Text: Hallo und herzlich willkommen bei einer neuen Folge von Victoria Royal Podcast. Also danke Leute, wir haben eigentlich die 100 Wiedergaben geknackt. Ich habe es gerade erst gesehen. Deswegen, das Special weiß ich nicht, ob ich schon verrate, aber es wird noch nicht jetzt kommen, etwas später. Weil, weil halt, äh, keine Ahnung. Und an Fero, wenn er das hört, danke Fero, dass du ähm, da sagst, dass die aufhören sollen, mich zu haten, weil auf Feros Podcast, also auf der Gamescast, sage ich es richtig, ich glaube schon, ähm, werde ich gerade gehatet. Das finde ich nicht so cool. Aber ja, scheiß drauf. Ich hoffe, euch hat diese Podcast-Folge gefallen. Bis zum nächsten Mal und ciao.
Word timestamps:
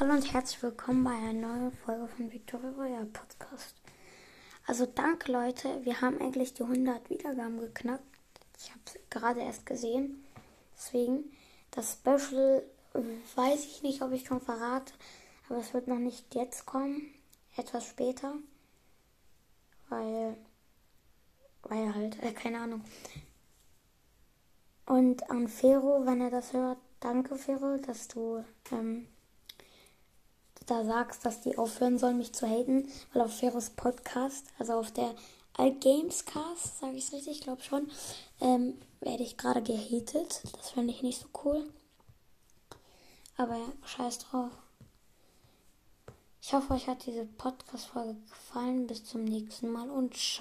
Hallo 0.00 0.12
und 0.12 0.32
herzlich 0.32 0.62
willkommen 0.62 1.02
bei 1.02 1.10
einer 1.10 1.32
neuen 1.32 1.72
Folge 1.72 2.06
von 2.06 2.32
Victoria 2.32 2.70
Royal 2.70 3.04
Podcast. 3.06 3.74
Also 4.64 4.86
danke 4.86 5.32
Leute, 5.32 5.84
wir 5.84 6.00
haben 6.00 6.20
eigentlich 6.20 6.54
die 6.54 6.62
100 6.62 7.10
Wiedergaben 7.10 7.58
geknackt. 7.58 8.04
Ich 8.60 8.70
habe 8.70 8.80
es 8.84 8.96
gerade 9.10 9.40
erst 9.40 9.66
gesehen. 9.66 10.24
Deswegen, 10.76 11.32
das 11.72 11.94
Special 11.94 12.62
weiß 13.34 13.64
ich 13.64 13.82
nicht, 13.82 14.00
ob 14.00 14.12
ich 14.12 14.24
schon 14.24 14.40
verrate, 14.40 14.92
aber 15.48 15.58
es 15.58 15.74
wird 15.74 15.88
noch 15.88 15.98
nicht 15.98 16.32
jetzt 16.32 16.64
kommen, 16.64 17.12
etwas 17.56 17.84
später. 17.84 18.34
Weil, 19.88 20.36
weil 21.64 21.92
halt, 21.92 22.22
äh, 22.22 22.30
keine 22.30 22.60
Ahnung. 22.60 22.84
Und 24.86 25.28
an 25.28 25.48
Fero, 25.48 26.06
wenn 26.06 26.20
er 26.20 26.30
das 26.30 26.52
hört, 26.52 26.78
danke 27.00 27.34
Fero, 27.34 27.78
dass 27.78 28.06
du 28.06 28.44
ähm, 28.70 29.08
da 30.70 30.84
sagst, 30.84 31.24
dass 31.24 31.40
die 31.40 31.58
aufhören 31.58 31.98
sollen, 31.98 32.18
mich 32.18 32.32
zu 32.32 32.46
haten, 32.46 32.88
weil 33.12 33.22
auf 33.22 33.38
Feros 33.38 33.70
Podcast, 33.70 34.46
also 34.58 34.74
auf 34.74 34.92
der 34.92 35.14
Gamescast, 35.56 36.78
sage 36.78 36.96
ich 36.96 37.04
es 37.04 37.12
richtig, 37.12 37.38
ich 37.38 37.40
glaube 37.40 37.62
schon, 37.62 37.90
ähm, 38.40 38.78
werde 39.00 39.24
ich 39.24 39.36
gerade 39.36 39.62
gehatet. 39.62 40.42
Das 40.52 40.70
finde 40.70 40.92
ich 40.92 41.02
nicht 41.02 41.20
so 41.20 41.26
cool. 41.44 41.68
Aber 43.36 43.56
ja, 43.56 43.72
scheiß 43.84 44.18
drauf. 44.18 44.50
Ich 46.40 46.52
hoffe, 46.54 46.74
euch 46.74 46.86
hat 46.86 47.04
diese 47.06 47.24
Podcast-Folge 47.24 48.16
gefallen. 48.28 48.86
Bis 48.86 49.04
zum 49.04 49.24
nächsten 49.24 49.68
Mal 49.68 49.90
und 49.90 50.16
ciao. 50.16 50.36